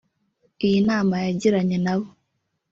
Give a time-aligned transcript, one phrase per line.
[0.65, 2.07] Iyi nama yagiranye nabo